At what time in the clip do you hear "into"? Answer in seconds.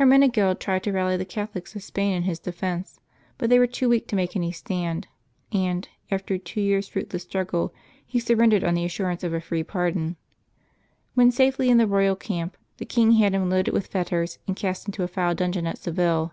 14.88-15.04